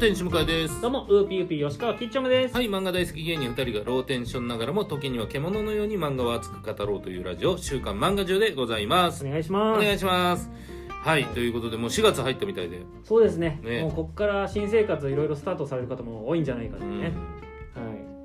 [0.00, 2.54] 天使向井ですどうも、ウーピーウーピー吉川きっちょむです。
[2.54, 9.84] はい漫画大好き芸人2人がローテンションながらも時には獣のように漫画を熱く語ろうというラジオ「週刊漫画中」でございますお願いしおます。
[9.84, 10.50] 願いします
[10.88, 17.04] はいということでもう4月入ったみたいでそうですねねもうここから新生活いろいろスタートされる方も多いんじゃないかとうんね。
[17.06, 17.12] はい。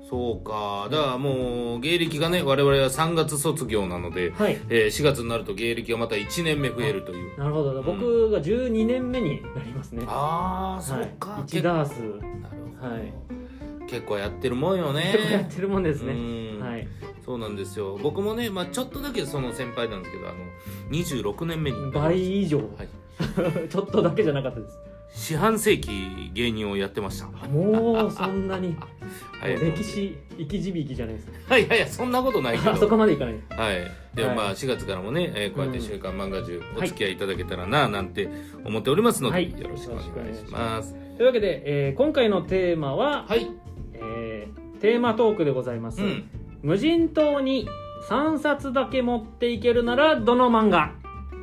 [0.08, 4.58] そうかだからもう芸歴がね我々は3月卒業なので、はい。
[4.68, 7.82] えー4月になると芸歴がまた1年目増えるというなるほど。
[7.82, 10.04] 僕が12年目になりますね。
[10.06, 11.42] ああそうはいか、。
[11.44, 11.98] 一ダース。
[11.98, 13.12] なるほど、はい
[13.88, 16.12] 結構やってるもんよね結構やってるもんですね。
[16.12, 16.88] うんはい。
[17.24, 20.38] そうなんですよ僕もね、まあ、ちょっとだけその先輩なんですけどあの
[20.90, 22.58] 26年目に倍以上。
[22.58, 22.88] はい、
[23.68, 24.78] ちょっとだけじゃなかったです。
[25.12, 27.26] 四半世紀芸人をやってました。
[27.48, 28.68] もうそんなに。
[28.70, 28.76] も
[29.40, 29.54] はい。
[29.54, 31.26] う歴史、生き字引きじゃないです。
[31.28, 31.32] か。
[31.54, 32.72] はいいやいやそんなことないけど。
[32.72, 33.34] あ そこまでいかない。
[33.50, 33.90] はい。
[34.14, 34.36] でもはい。
[34.36, 38.28] まあ4月からもね、えーこうやって「うん週刊漫画中」お付き合いいただけたらななんて
[38.64, 39.50] 思っておりますので、はい。
[39.58, 40.94] よろしくお願いします。
[41.16, 43.46] というわけで、えー今回のテーマは、はい。
[43.94, 46.02] えーテーマトークでございます。
[46.02, 46.24] うん。
[46.62, 47.66] 無人島に
[48.10, 50.92] 3冊だけ持っていけるならどの漫画？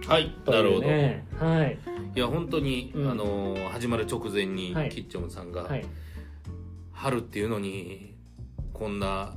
[0.08, 0.36] はい。
[0.46, 1.78] というなるほど、ねはい
[2.16, 3.10] いや本当に、うん。
[3.12, 4.90] あのー始まる直前に、はい。
[4.90, 5.86] キッチョンさんが、はい。
[6.92, 8.16] 春っていうのに
[8.72, 9.34] こんな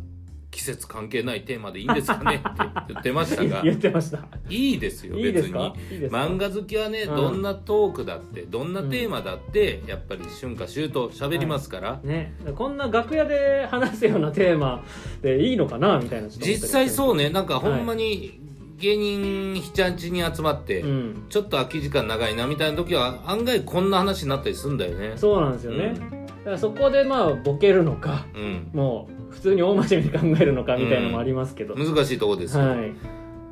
[0.50, 2.48] 季節関係ないテーマでいいんですかねって
[2.92, 4.26] 言ってましたが言ってました。
[4.48, 5.52] いいですよいいです別に。
[5.54, 6.18] かいいですか？
[6.18, 7.16] 漫画好きはね、うん。
[7.16, 12.34] どんなトークだってどんなテーマだって、やっぱり春夏秋冬喋りますから、ね。
[12.54, 14.84] こんな楽屋で話すようなテーマ
[15.22, 17.30] でいいのかなみたいな実際そうね。
[17.30, 18.40] なんかほんまに
[18.78, 21.26] 芸人78人集まって、うん。
[21.28, 25.14] ちょっと空き時間長いなみたいな時は案外こんな話になったりするんだよね。
[25.16, 32.92] そうなんですよね、だからそこでまあボケるのかうん、もう普通に大真面目に考えるのかみたいなのもありますけど、難しいとこですけど、はい。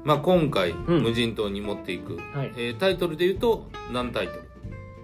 [0.05, 0.77] まあ、今回、ん。
[1.03, 2.53] 無人島に持っていく、はい。
[2.57, 4.43] えータイトルで言うと何タイトル？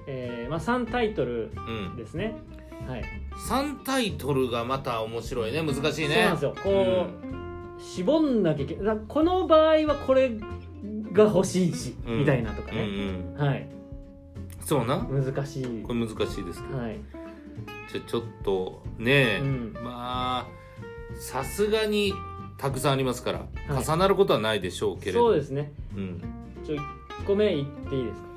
[0.07, 1.97] えーまあ、3タイトルうん。
[1.97, 2.37] ですね。
[2.87, 3.05] はい。
[3.49, 5.63] 3タイトルがまた面白いね。
[5.63, 6.15] 難しいね。
[6.15, 6.55] そうなんですよ。
[6.63, 7.40] こう、
[7.81, 10.31] 絞んなきゃいけないこの場合はこれ
[11.13, 12.19] が欲しいし、うん。
[12.21, 13.35] みたいなとかうんうね、ん。
[13.37, 13.69] はい。
[14.61, 14.99] そうな？
[14.99, 15.83] 難しい。
[15.83, 16.99] これ難しいですけど、はい、
[17.93, 20.47] じゃあちょっとね、うん、まあ
[21.19, 22.13] さすがに
[22.59, 23.39] たくさんありますから、
[23.75, 23.85] はい。
[23.85, 25.29] 重なることはないでしょうけれど。
[25.29, 25.73] そうですね。
[25.97, 26.23] うん、
[26.65, 28.30] ちょ1個目言っていいです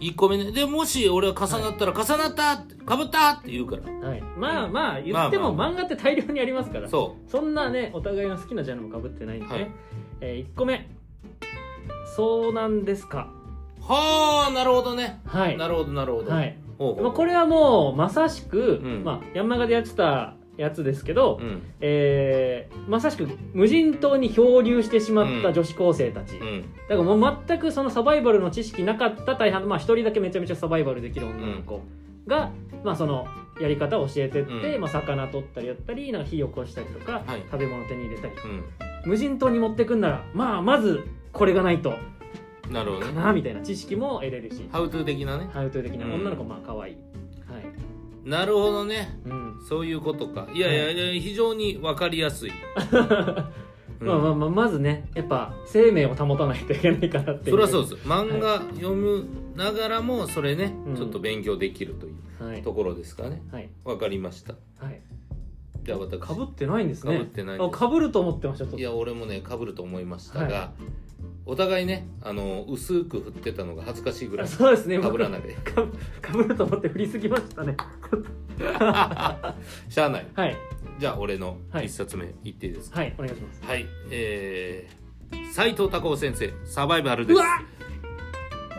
[0.00, 0.52] 1個目ね。
[0.52, 3.82] でもし俺は重なったら、重なったってかぶったって言うから。
[3.82, 4.22] かはい。
[4.36, 6.88] まあまあ言っても漫画って大量にありますから。
[6.88, 9.70] そそんなねお互いの好きなジャンルもかぶってないんでね、はい。
[10.20, 10.88] え1個目。
[12.16, 13.28] そうなんですか。
[13.78, 15.20] うはあなるほどね。
[15.26, 15.56] はい。
[15.56, 16.56] なるほどなるほど、はい。
[16.78, 17.02] ほうほう。
[17.04, 19.04] まあ、これはもうまさしく、うん。
[19.04, 21.62] まあ、ヤンマガでやってたやつですけど、うん。
[21.80, 26.62] えーまさしく無人島に漂流してしまった女子高生たち、うん。
[26.88, 31.82] だからもう全くそのサバイバルの知識なかった大半まあ一人だけめちゃめちゃサバイバルできる女の子
[32.26, 32.50] が、
[32.84, 33.26] まあその
[33.60, 34.80] やり方を教えてって、うん。
[34.80, 37.42] まあ、魚取ったりやったりなんか火起こしたりとか、はい。
[37.50, 38.34] 食べ物手に入れたり。
[38.44, 38.64] うん。
[39.04, 41.94] 無人島に持ってくんならまあまずこれがないと。
[42.70, 43.12] なるほどね。
[43.12, 44.68] かなみたいな知識も得れるし。
[44.70, 45.48] ハウトゥー的なね。
[45.52, 46.14] ハウトゥー的なうん。
[46.14, 46.96] 女の子まあ可愛い、
[48.28, 49.18] なるほどね。
[49.24, 50.46] うん、そういうことか。
[50.52, 52.50] いやいやいや非常に分かりやすい、
[54.00, 57.50] う んまあまあまあまずねやっぱ生命を保たないといけないからっていう。
[57.52, 57.94] それはそうです。
[58.06, 59.24] 漫画読む
[59.56, 60.96] ながらもそれね、うん。
[60.96, 62.62] ちょっと勉強できるというはい。
[62.62, 63.42] ところですかね。
[63.50, 63.70] はい。
[63.84, 64.54] わかりました。
[64.78, 65.00] はい。
[65.82, 66.20] じゃあ私。
[66.20, 67.16] かぶってないんですね。
[67.16, 70.72] 被ってないかぶると思ってましたいや俺もねかぶると思いましたが、は
[71.50, 74.98] お互いねあの薄く振ってたのが恥ずかしいぐらあいそうですね。
[75.00, 75.54] かぶらないで。
[75.54, 75.82] か
[76.20, 77.74] かぶると思って振りすぎましたね。
[79.88, 80.26] しゃあない。
[80.34, 80.56] はい。
[80.98, 81.86] じゃあ俺のはい。
[81.86, 83.00] 一冊目言っていいですか？
[83.00, 83.64] はいお願いします。
[83.64, 87.36] はい、えー、斉藤孝夫先生サバイバルです。
[87.36, 87.46] うわ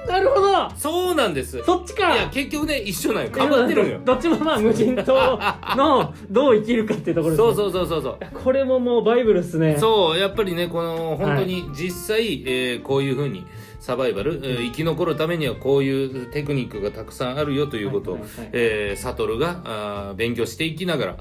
[0.07, 0.69] なるほど。
[0.75, 1.61] そうなんです。
[1.63, 2.15] そっちか。
[2.15, 3.31] いや結局ね一緒なんよ。
[3.31, 5.39] かぶってるんよどっちもまあ無人島
[5.75, 9.77] のどう生きるかっていうところです、ね、そうそうそうそうこれももうバイブルっすね。
[9.77, 13.45] そうやっぱりねこの本当に実際、えーこういうふうに
[13.79, 21.17] サバイバル、えー生き残るためにはこういうテクニックがたくさんあるよということを、はいはいはいえー悟があー勉強していきながら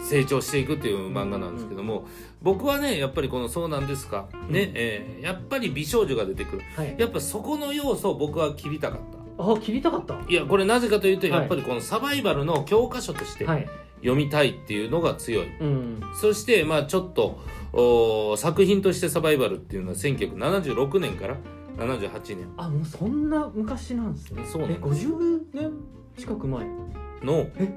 [0.00, 2.06] 成長していくっていう漫画なんですけども、
[2.44, 6.62] 僕はねやっぱりこの「そうなんですか」ね、えーやっぱり美少女が出てくる。
[6.76, 6.94] はい。
[6.98, 9.00] やっぱそこの要素を僕は切りたかっ
[9.36, 9.52] た。
[9.52, 10.20] あ切りたかった？
[10.28, 11.36] いやこれなぜかというとはい。
[11.40, 13.66] やっぱりこのサバイバルの教科書としてはい。
[13.96, 16.00] 読みたいっていうのが強い、うん。
[16.20, 17.38] そしてまあちょっと
[17.72, 21.36] お作品としてサバイバルっていうのは1976年から
[21.78, 24.42] 78年あもうそんな昔なんですね。
[24.44, 24.80] そうなんです。
[24.80, 25.72] え50年
[26.18, 26.64] 近く前？
[27.22, 27.72] のえ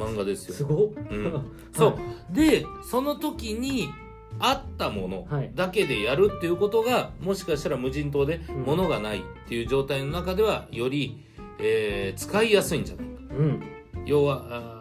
[0.00, 0.54] 漫画ですよ。
[0.54, 1.42] すごっ、うん。
[1.72, 2.34] そう。
[2.34, 3.88] でその時に
[4.38, 5.50] あったものはい。
[5.54, 8.62] だけでやるっていうことがもしかしたら無人島でうん。
[8.62, 11.24] 物がないっていう状態の中ではより、
[11.58, 13.12] えー使いやすいんじゃないか。
[13.38, 13.60] うん。
[13.60, 13.66] と
[14.06, 14.76] 要はあ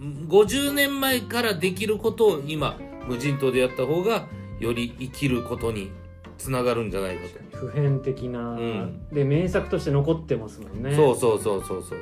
[0.00, 4.26] ー50年前からできることを今無人島でやった方が
[4.60, 5.90] より生きることに
[6.38, 9.08] つながるんじゃないかと、普遍的な、ん。
[9.12, 10.94] で名作として残ってますもんね。
[10.94, 11.98] そうそうそうそうそう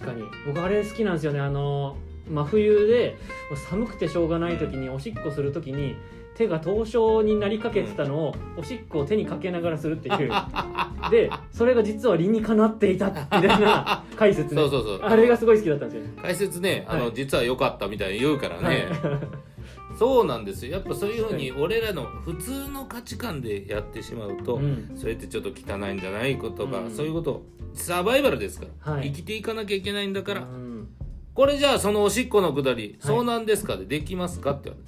[0.00, 0.24] 確かに。
[0.46, 1.40] 僕あれ好きなんですよね。
[1.40, 1.96] あの
[2.28, 3.16] 真冬で
[3.68, 5.96] 寒くてしょうがない時におしっこする時に
[6.36, 10.32] 手が凍傷になりかけてたのを、おしっこを手にかけながらするっていう。
[11.10, 14.62] でそれが実は理にかなっていたみたいな解説ね。
[14.62, 15.00] そうそうそう。
[15.02, 16.12] あれがすごい好きだったんですよね。
[16.22, 17.12] 解説ねあの、はい。
[17.14, 18.88] 実は良かったみたいに言うからね、
[20.00, 20.72] そうなんですよ。
[20.72, 24.92] やっぱそういうふうに俺らの普通の価値観でやってしまうと、うん。
[24.96, 26.90] それってちょっと汚いんじゃないことか、うん。
[26.90, 27.42] そういうこと
[27.74, 28.66] サバイバルですか？
[28.86, 29.12] ら、はい。
[29.12, 30.88] 生きていかなきゃいけないんだから、うん。
[31.34, 34.78] これじゃあそのおしっこのくだり、そうなんですかでできますかって言わ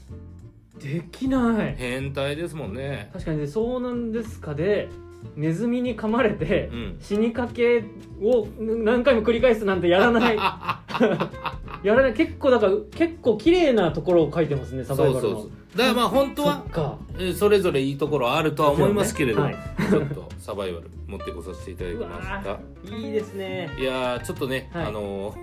[0.81, 0.94] れて。
[1.00, 1.75] できない。
[1.76, 3.11] 変態ですもんね。
[3.12, 4.88] 確かにねそうなんですかで
[5.37, 6.97] ネズミに噛まれて、うん。
[7.03, 7.85] 死にかけ
[8.23, 10.38] を何回も繰り返すなんてやらない
[11.82, 15.20] やらない結構だから結構綺麗なところを書いてますねサバイバルの。
[15.20, 15.79] そうそうそう。
[15.79, 16.99] だからまあ本当そは
[17.37, 19.56] それぞれいいところあるとは思いますけれど、はい。
[19.90, 22.96] ちょっとサバイバル持ってこさせていただきうました。
[22.96, 23.70] いいですね。
[23.79, 24.87] いやーちょっとね、はい。
[24.87, 25.37] あのー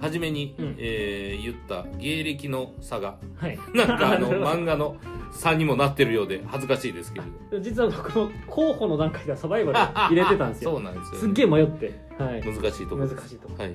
[0.00, 0.76] 初めに、うん。
[0.78, 3.58] えー言った芸歴の差がはい。
[3.74, 4.96] なんかあの 漫画の
[5.32, 7.60] 差にもなってるようで恥ずかしいですけれど。
[7.60, 13.54] 実は僕も候補の段階ではサバイバル入れてたんです そうよなんですよ、すっげえ迷って、はい、難しいところ難しいとこ。
[13.62, 13.72] はい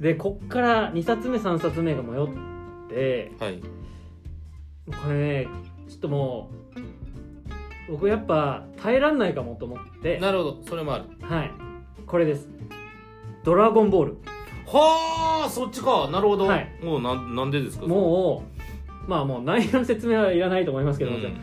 [0.00, 2.28] でこっから2冊目3冊目が迷っ
[2.88, 3.60] てはい。
[4.86, 5.48] これね
[5.88, 6.50] ちょっとも
[7.88, 10.18] う僕やっぱ耐えらんないかもと思って。
[10.18, 10.58] なるほど。
[10.68, 11.04] それもある。
[11.22, 11.50] はい。
[12.06, 12.48] これです
[13.44, 14.16] 「ドラゴンボール。
[14.66, 16.08] はあそっちか。
[16.12, 16.68] なるほど、はい。
[16.82, 17.86] もうなんなんでです」か？
[17.86, 18.44] も
[19.06, 21.34] うまあもう内容の説明はいらないと思いますけども、うん。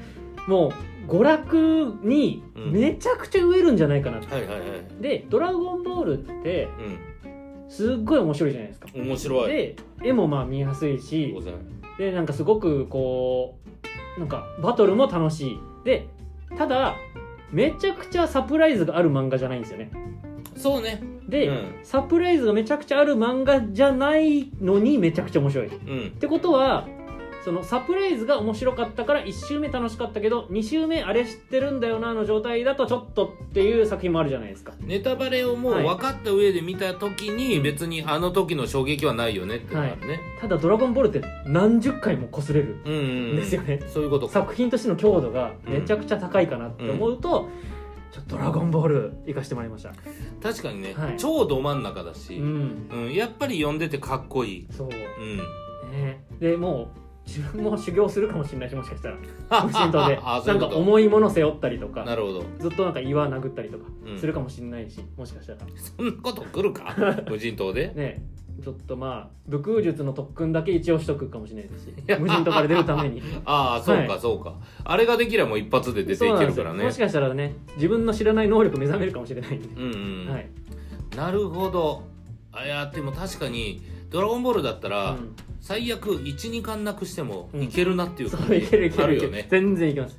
[0.48, 0.68] も
[1.08, 2.72] う娯楽にうん。
[2.72, 5.02] めちゃくちゃ飢えるんじゃないかなと、はいはいはい。
[5.02, 6.68] で「ドラゴンボール」って
[7.68, 8.88] すっごい面白いじゃないですか。
[8.96, 9.52] うん面白い。
[9.52, 11.36] で絵もまあ見やすいし
[11.98, 13.58] でなんかすごくこ
[14.18, 15.60] うなんかバトルも楽しい。
[15.84, 16.08] で
[16.58, 16.96] ただ
[17.52, 19.92] めちゃくちゃサプライズがある漫画じゃないんですよね。
[20.56, 21.02] そうね。
[21.28, 21.66] で、うん。
[21.84, 25.68] サプライズがめちゃくちゃある漫画じゃないのにめちゃくちゃ面白い。
[25.68, 26.12] っうん。
[26.12, 26.88] てことは
[27.46, 34.74] そのサプライズが面白かったから1周目楽しかったけど2周目あれ知ってるんだよなの状態だとちょっとっていう作品もあるじゃないですか。
[34.80, 35.84] ネタバレをもうはい。
[35.84, 43.04] 分かった上で見た時に別にあの時の衝撃はないよねっていうのがあるね、ただ「ドラゴンボール」って何十回も擦れるうんうんう
[43.34, 43.36] ん。
[43.36, 44.34] ですよねそういうことか。
[44.34, 47.48] 作品としての強度がめちゃくちゃ高いかなって思うと、
[48.12, 49.92] ちょっと「ドラゴンボール」行かしてもらいました。
[50.42, 51.18] 確かにね、はい。
[51.18, 53.10] 超ど真ん中だし、ううん。
[53.10, 54.90] んやっぱり読んでてかっこいい、そう。
[54.90, 55.38] うん、
[55.92, 56.24] ね。
[56.40, 59.16] でもう自分も修行するかもしれないしもしかしたら。
[59.66, 60.16] 無心島で。
[60.16, 60.78] ないかうんこと。
[60.78, 62.46] 重いもの背負ったりとなかるほど。
[62.60, 64.18] ずっとなんか岩殴ったりとかうん。
[64.20, 65.60] するかもしれないし、もしかしたら。
[65.76, 66.96] そんなこと来るか？
[67.30, 67.92] 無人島で？
[67.96, 68.24] ね
[68.64, 71.94] ちょっとまあ武空術の特訓だけ一応しとくかもしれないですし。
[72.08, 72.18] や。
[72.18, 73.22] 無人島から出るために。
[73.44, 74.56] ああそうか、はいそうか。
[74.84, 76.84] あれができればもう一発で出ていけるからね。
[76.84, 80.50] もしかしたらね自分の知らない能力目覚めるかもしれないんで、うんうん、はい、
[81.18, 82.04] なるほど。
[82.54, 83.82] あいやでも確かに
[84.16, 85.36] 「ドラゴンボール」だったら、うん。
[85.60, 87.64] 最悪12巻なくしてもうん。
[87.64, 88.88] いけるなっていう感じそういけるいける。
[88.88, 89.48] いける、あるよね。
[89.50, 90.18] 全然いけます。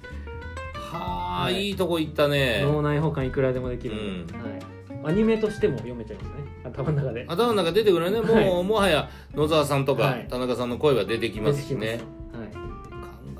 [0.75, 1.69] はあ、はい。
[1.69, 2.61] い、いとこ行ったね。
[2.63, 3.95] 脳内保管いくらでもできる。
[3.95, 4.27] ん。
[4.27, 6.35] で、はい、アニメとしても読めちゃいますね。
[6.65, 7.25] 頭の中で。
[7.26, 8.21] 頭の中出てくるね。
[8.21, 8.65] もう、はい。
[8.65, 10.26] もはや野沢さんとか、はい。
[10.29, 12.00] 田中さんの声は出てきますしね。
[12.33, 12.61] 出てき考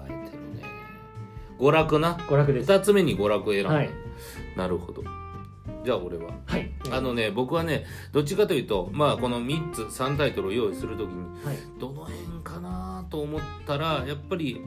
[0.05, 0.19] えてる
[0.55, 0.63] ね。
[1.59, 2.15] 娯楽な。
[2.15, 2.71] 娯楽です。
[2.73, 3.91] 2つ目に娯楽を選んだ、はい。
[4.57, 5.03] なるほど
[5.87, 6.33] じゃあ俺は。
[6.45, 6.71] はい。
[6.91, 11.57] あのね僕はねどっちかというとまあこの3つ3タイトルを用意するときにはい。
[11.79, 14.61] どの辺かなと思ったらやっぱり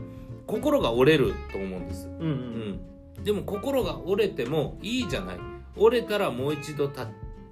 [0.47, 2.27] 心が折れると思うんです、うんうう
[3.19, 3.21] ん。
[3.21, 5.37] ん、でも心が折れてもいいじゃない。
[5.75, 7.05] 折れたらもう一度た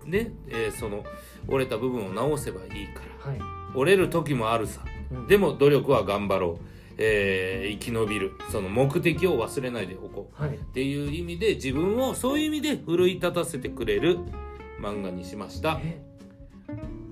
[0.06, 1.04] ね、えーその
[1.48, 3.32] 折れた部分を直せばいいから。
[3.32, 3.40] はい。
[3.76, 4.82] 折れる時もあるさ。
[5.12, 5.28] うん。
[5.28, 6.60] でも努力は頑張ろう、
[6.98, 10.42] えー生き延びるその目的を忘れないでおこう。
[10.42, 10.56] はい。
[10.56, 14.20] っていう意味で自分をそういう意味で奮い立たせてくれる
[14.82, 15.80] 漫画にしました。
[15.84, 16.02] え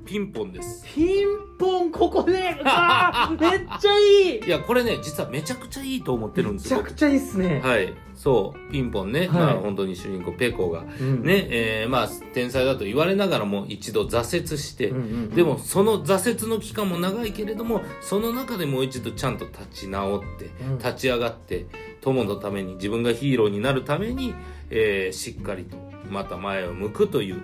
[0.05, 0.85] ピンポンです。
[0.93, 1.25] ピン
[1.57, 4.45] ポンここ であーめっちゃいい。
[4.45, 6.79] いやこれね実はめちゃくちゃいいと思ってるんめですよ。
[6.79, 7.93] ちゃくちゃいいっすね、はい。
[8.13, 9.29] そうピンポンね、はい。
[9.29, 10.83] まあ本当に主人公ペコが。
[10.99, 11.23] うん。
[11.23, 15.29] ねえーまあ天才だと言われながらも一度挫折して、うんうんうん。
[15.31, 20.77] でもその挫折の期間も長いけれどもその中でもう一度ちゃんと立ち直ってうん。
[20.77, 21.65] 立ち上がって
[22.01, 24.33] 友のために自分がヒーローになるために、
[24.69, 25.77] えーしっかりと
[26.11, 27.41] また前を向くという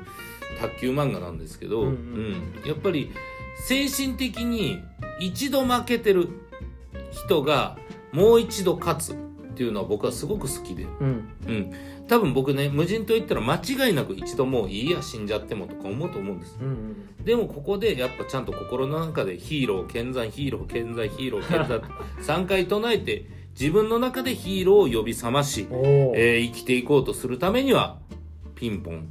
[0.59, 2.31] 卓球漫画なんですけど、うんううん。
[2.63, 3.11] んやっぱり
[3.65, 4.81] 精神的に
[5.19, 6.29] 一度負けてる
[7.11, 7.77] 人が
[8.11, 9.15] もう一度勝つっ
[9.55, 10.83] ていうのは僕はすごく好きで。
[10.83, 11.07] うん。
[11.47, 11.73] うん。
[12.07, 16.57] 多分僕ね無人島行ったら間違いなく一度もういいや死んじゃってもとか思うと思うんです。
[16.61, 17.25] うんうん。
[17.25, 21.81] でもここでやっぱちゃんと心の中でヒーロー健在ヒーロー健在ヒーロー健在
[22.37, 23.25] 3 回唱えて
[23.59, 27.99] 自分の中でヒーローを呼び覚まし、えー生きていこうとするためには
[28.55, 29.09] ピンポン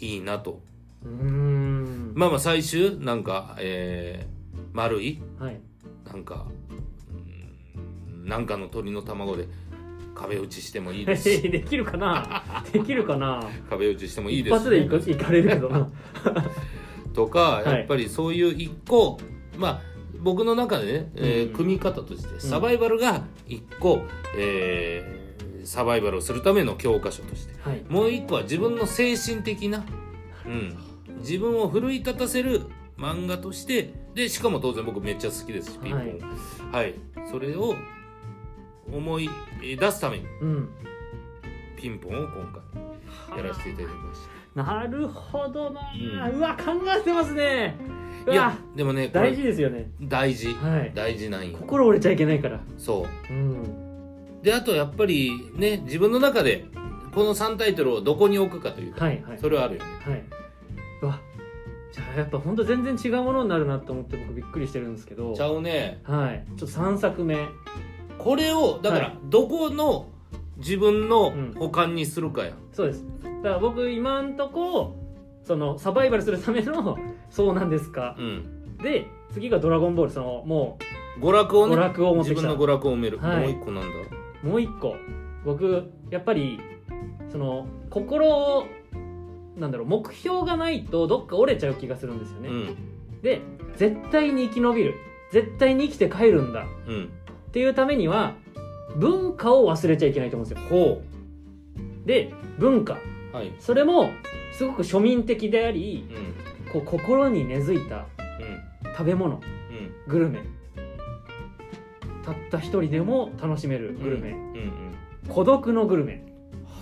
[0.00, 0.60] いいなと
[1.06, 2.12] うーん。
[2.14, 4.36] まあまあ最終なんか、えー
[4.72, 5.60] 丸いはい。
[6.06, 6.46] なんか
[7.10, 9.48] うんなんかの鳥の卵で
[10.14, 11.30] 壁打ちしてもいいです。
[11.30, 12.42] し できるかな？
[12.72, 13.42] できるかな？
[13.70, 14.70] 壁打ちしてもいい一ですし発
[15.06, 15.88] でいかれるけどな。
[17.14, 17.68] とかい。
[17.70, 19.18] やっぱりそういう一個、
[19.56, 19.80] まあ
[20.20, 21.56] 僕の中でね、えーうん。
[21.56, 24.02] 組み方としてサバイバルが一個、
[24.36, 25.26] えー
[25.66, 27.82] サバイバルをするための教科書としてはい。
[27.88, 29.84] もう一個は自分の精神的な、
[30.46, 30.76] うん、
[31.26, 32.62] 自分を奮い立たせる
[32.96, 36.72] 漫画としてでしかも当然僕めっちゃ好きですしピンポン。
[36.72, 36.94] はい、
[37.28, 37.74] それを
[38.92, 39.28] 思い
[39.60, 40.68] 出すためにうん。
[41.76, 42.62] ピンポンを今
[43.28, 44.20] 回やらせていただきまし
[44.54, 47.76] なるほどな、ううんわ考えてますね。
[48.22, 49.90] うたいやわでもね大事ですよね。
[50.00, 50.54] 大事。
[50.54, 50.92] はい。
[50.94, 51.58] 大事なんよ。
[51.58, 52.60] 心折れちゃいけないから。
[52.78, 53.32] そう。
[53.32, 54.42] うん。
[54.42, 56.64] であとやっぱりね自分の中で
[57.14, 59.38] この3タイトルをどこに置くかというか、はいはい。
[59.38, 59.90] それはあるよね。
[60.04, 60.45] はい
[62.16, 65.34] やっぱ本当全然違うものになるなと思って僕びっくりしてるんですけど。
[65.34, 66.00] ちゃうね。
[66.04, 66.44] はい。
[66.56, 67.36] ちょっと3作目。
[68.18, 69.18] これをだからはい。
[69.24, 70.08] どこの
[70.56, 71.54] 自分のうん。
[71.54, 73.04] 保管にするかや、そうです。
[73.22, 74.96] だから僕今んとこ
[75.44, 76.98] そのサバイバルするための
[77.30, 78.16] そうなんですか。
[78.18, 78.78] うん。
[78.78, 80.78] で次が「ドラゴンボール」そのも
[81.20, 82.42] 娯楽をねう娯楽を持ってきた。
[82.42, 83.40] 自分の娯楽を埋める、はい。
[83.40, 83.88] もう一個なんだ。
[84.42, 84.96] もう一個。
[85.44, 86.60] 僕やっぱり
[87.30, 88.66] その心を
[89.56, 92.76] なんだろう目標がないとどっか折れちゃう気がするんですよね、うん。
[93.22, 93.40] で
[93.76, 94.94] 絶対に生き延びる。
[95.32, 96.66] 絶対に生きて帰るんだ。
[96.86, 97.04] うん。
[97.04, 98.34] っていうためには
[98.96, 100.68] 文化を忘れちゃいけないと思うんですよ。
[100.68, 101.02] ほ
[102.04, 102.98] で文化。
[103.32, 103.52] うはい。
[103.58, 104.10] それも
[104.52, 106.06] すごく庶民的であり
[106.66, 106.72] うん。
[106.72, 108.06] こう心に根付いた
[108.84, 108.92] うん。
[108.92, 109.36] 食べ物。
[109.36, 109.42] うん。
[110.06, 110.40] グルメ。
[112.24, 114.36] たった一人でも楽しめるグルメ、
[115.28, 116.24] 孤独のグルメ。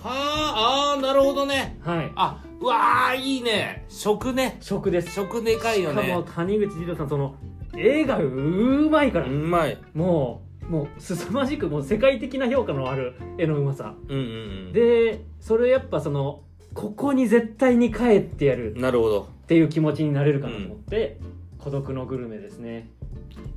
[0.01, 1.77] はああーなるほどね。
[1.83, 2.11] はい。
[2.15, 3.85] あうわーいいね。
[3.87, 4.57] 食ね。
[4.59, 5.13] 食です。
[5.13, 7.35] 食でかいよしかもね谷口二郎さんその
[7.77, 9.77] 絵がうまいから、うまい。
[9.93, 13.93] もうもう凄まじくもう世界的な評価のある絵のうまさ。
[14.07, 14.25] うんうんう
[14.69, 14.73] ん。
[14.73, 16.41] でそれやっぱその
[16.73, 18.73] ここに絶対に帰ってやる。
[18.75, 19.29] なるほど。
[19.43, 21.19] っていう気持ちになれるかなと思って、
[21.59, 22.89] 孤独のグルメですね。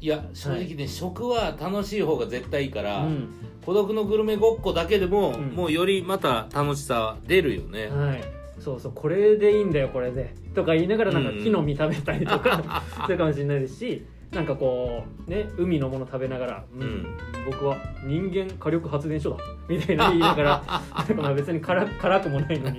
[0.03, 3.29] いや正直ね、食は楽しい方が絶対いいから、うん。
[3.65, 5.55] 孤独のグルメごっこだけでも、うん。
[5.55, 10.35] もうよりまた楽しさ出るよね、はいそうそうこれでいいんだよこれで。
[10.55, 11.43] とか言いながらなんかうん。
[11.43, 17.07] 木の実食べたりとか するかもしれないですしなんかこうね海のもの食べながら、うんうん。
[17.47, 19.37] 僕は人間火力発電所だ
[19.69, 20.65] みたいな言いながら
[21.17, 22.79] まあ別に辛辛くもないのに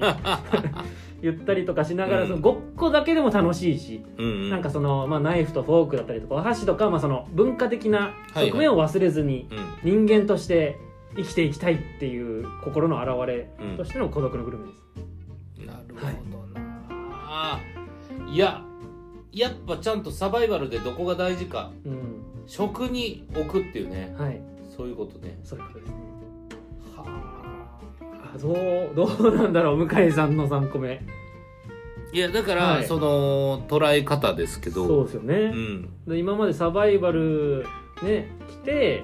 [1.22, 2.28] 言ったりとかしながら、うん。
[2.28, 4.50] そのごっこだけでも楽しいし、うんうん。
[4.50, 9.48] なんかその、まあ、ナイフとフォークだったりとかお箸とか、まあ、その文化的な側面を忘れずに、
[9.84, 10.06] うん。
[10.06, 10.78] 人間として
[11.16, 14.89] 生きていきたいっていう心の表れとしての孤独のグルメです。
[18.32, 18.64] い、や
[19.32, 24.16] やっぱちゃんとサバイバルでどこが大事かうん、食に置くっていうね。
[24.18, 24.42] はい、
[24.76, 25.38] そういうことね。
[25.44, 25.96] そういうことですね。
[26.96, 28.38] はあ。
[28.38, 31.02] どうどうなんだろう向井さんの3個目。
[32.12, 32.86] いやだから、はい。
[32.86, 34.88] その捉え方ですけど。
[34.88, 35.36] そうですよね。
[35.36, 35.90] うん。
[36.08, 37.66] で今までサバイバル
[38.02, 39.04] ね来て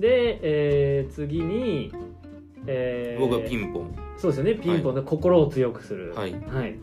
[0.00, 1.92] で、えー次に、
[2.66, 3.94] えー僕はピンポン。
[4.16, 4.54] そうですよね。
[4.54, 6.14] ピンポンで心を強くする。
[6.14, 6.34] はい。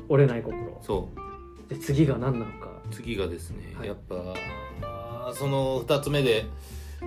[0.07, 0.77] 折れない心。
[0.81, 1.22] そう
[1.69, 2.69] で次が何なのか。
[2.91, 3.87] 次がですね、はい。
[3.87, 4.15] やっぱ
[5.33, 6.45] その2つ目で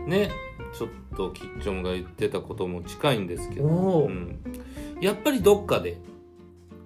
[0.06, 0.30] ね
[0.76, 4.40] ちょっとキッチョンが言ってたことも近いんですけど、うん、
[5.00, 5.98] やっぱりどっかで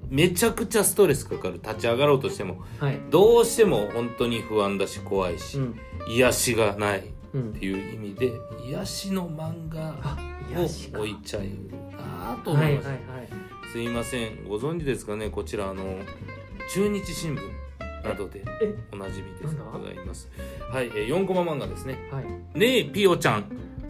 [0.08, 3.00] めちゃくちゃストレスかかる立ち上がろうとしてもはい。
[3.10, 5.80] どうしても本当に不安だし怖いし、うん。
[6.08, 7.52] 癒しがないっうん。
[7.52, 8.32] ていう意味で
[8.66, 10.16] 癒しの漫画あ
[10.56, 11.42] を置いちゃう
[11.96, 12.82] なとはいはい思いま
[13.66, 14.44] す、すいません。
[14.48, 15.30] ご存知ですかね？
[15.30, 15.84] こちらあの
[16.74, 17.40] 中日新聞
[18.04, 20.28] などでえおなじみでございます。
[20.72, 21.98] はい、えー、4コマ漫画ですね。
[22.10, 23.44] はいはい「ねえピオちゃん」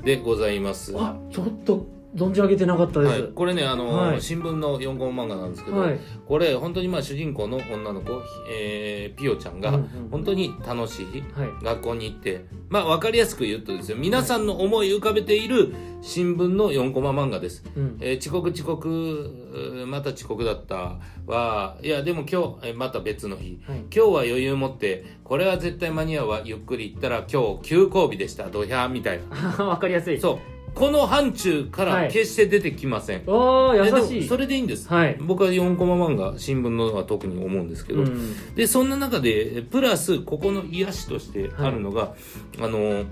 [0.05, 0.95] でございます。
[0.97, 3.19] あちょっと存じ上げてなかったではい。
[3.19, 4.21] す、これねあの、はい。
[4.21, 6.01] 新聞の4コマ漫画なんですけど、はい。
[6.27, 9.73] これ本当にまあ主人公の女の子、えーピオちゃんが
[10.11, 11.65] 本当に楽しいはい。
[11.65, 17.97] 学校に行ってまあ分かりやすく言うとですよ皆さんの思い浮かべている新聞の4コマ漫画です、うん。
[18.01, 23.61] えー遅刻遅刻また遅刻だったはいやでも今日えーまた別の日。
[23.69, 23.79] はい。
[23.81, 26.43] 今日は余裕持ってこれは絶対間に合うわ。
[26.45, 28.49] ゆっくり行ったら今日休校日でした。
[28.51, 29.21] ドヒャーみたい
[29.59, 29.65] な。
[29.67, 30.19] わかりやすい。
[30.21, 30.39] そう
[30.75, 34.29] この範疇から決して出てきません、ああ優しい。
[34.29, 35.17] それでいいんです、はい。
[35.21, 38.55] 僕は4コマ漫画新聞のは特に思うんですけど、うん。
[38.55, 42.15] でそんな中でプラスここの癒しとしてあるのが、
[42.61, 43.05] あの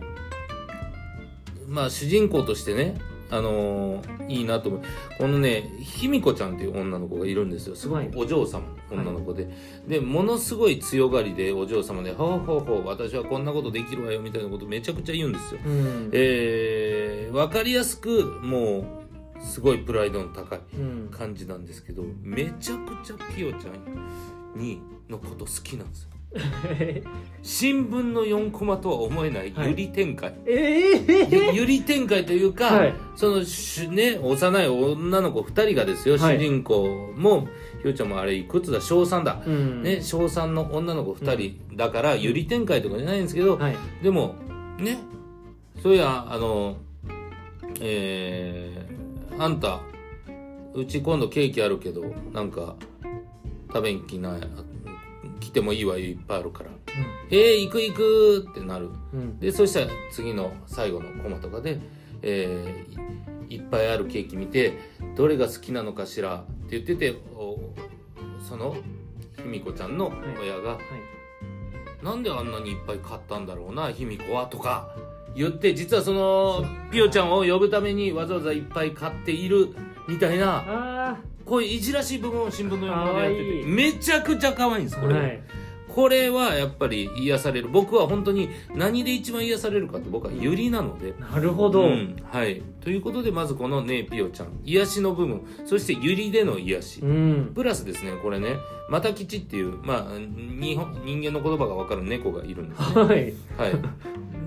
[1.69, 2.97] まあ主人公としてね
[3.31, 4.83] あのいいなと思う。
[5.19, 7.77] このね卑弥呼ちゃんっていう女の子がいるんですよ。
[7.77, 9.49] すごはいくお嬢様の女の子で、
[9.87, 15.61] でものすごい強がりでお嬢様で「ほうほうほう私はこんなことできるわよ」みたいなことめちゃくちゃ言うんですよ。
[15.65, 16.11] うん。
[16.13, 19.03] えー、分かりやすくも
[19.41, 21.09] うすごいプライドの高いうん。
[21.11, 26.11] 感じなんですけどめちゃくちゃピオちゃんにのこと好きなんですよ
[27.43, 29.71] 新聞の4コマとは思えないはい。
[29.71, 32.95] ゆり展開、ええゆゆり展開というか、はい。
[33.17, 36.37] そのしね幼い女の子2人がですよ、はい。
[36.37, 37.49] 主人公も
[37.83, 38.81] ひょうちゃんもあれいくつだ？
[38.81, 39.83] 小3だ、うん。
[39.83, 43.77] ね小3の女の子2人だから、ゆり展開とかじゃないんですけど、はい。
[44.03, 44.35] でも
[44.79, 44.99] ね
[45.83, 46.77] そういやあの
[47.81, 49.81] えー、あんた
[50.75, 52.77] うち今度ケーキあるけどなんか
[53.69, 54.41] 食べん気ない
[55.41, 56.71] 来てもいいわよいっぱいあるから
[57.31, 58.89] 「えー、行く行く!」ってなる。
[59.13, 59.39] うん。
[59.39, 61.79] でそしたら次の最後のコマとかで、
[62.23, 63.19] えー
[63.51, 64.75] いいっぱいあるケーキ見て
[65.17, 67.59] どれが好きなのかしらって言っててお
[68.47, 68.77] その
[69.39, 72.05] 卑弥呼ちゃんの親が、はい。
[72.05, 74.95] なんであんなにいっぱい買ったんだろうな卑弥呼はとか
[75.35, 79.75] 言って実はそのピオちゃんを呼ぶためにわざわざいっぱい買っている
[80.07, 80.88] みたいなあ
[81.49, 85.43] こういういじらしい部分を新聞の横でやっててめちゃくちゃ可愛いんですあこれ、はい。
[85.89, 91.15] これはやっぱり癒される僕は本当に何で一番癒されるかって僕はユリなので。
[91.19, 92.63] なるほど、うんはい。
[92.81, 97.53] ということでまずこのねピオちゃん癒しの部分そしてユリでの癒し、うん。
[97.55, 98.57] プラスですねこれね
[98.91, 103.03] マタ吉っていうまあ日本人間の言葉が分かる猫がいるんですね。
[103.03, 103.09] はい。
[103.57, 103.75] はい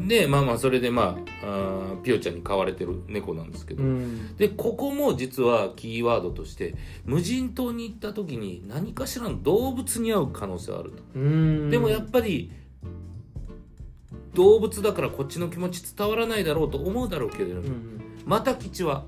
[0.08, 4.36] でまあまあそれでまああーピオちゃんに飼われてる猫なんですけど、うん。
[4.38, 11.70] でここも実はキーワードとして無人島に行った時に何かしらの動物に会う可能性はあると、うん。
[11.70, 12.52] でもやっぱり
[14.34, 19.06] 動物だからこっちの気持ち伝わらないだろうと思うだろうけれども、うんマタ吉は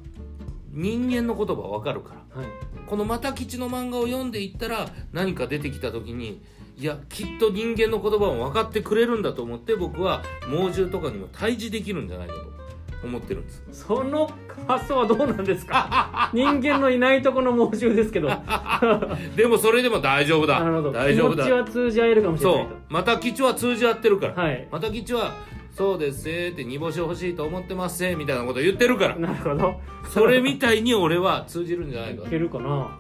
[0.72, 2.42] 人間の言葉わかるから。
[2.42, 2.50] はい。
[2.88, 6.42] このマタ吉の漫画を読んでいったら何か出てきた時に
[6.78, 13.64] いやきっと人間の言葉も分かってくれるんだと思って僕は猛獣とかにも対峙できるんじゃないかと思ってるんです。
[13.72, 14.30] その
[14.68, 16.30] 発想はどうなんですか？
[16.34, 18.28] 人間のいないとこの猛獣ですけど。
[18.30, 18.42] な
[19.36, 20.60] でもそれでも大丈夫だ。
[20.60, 20.92] るほど。
[20.92, 21.44] 大丈夫だ。
[21.44, 22.76] 気持ちは通じ合えるかもしれそうないと。
[22.90, 24.68] マタ吉は通じ合ってるから、はい。
[24.72, 25.32] マタ吉は
[25.76, 29.16] そうですって煮干し欲しいと思ってますみたいなこと言ってるから。
[29.16, 29.76] なるほど。
[30.14, 32.28] それみたいに俺は通じるんじゃないか。
[32.28, 33.00] いけるかな。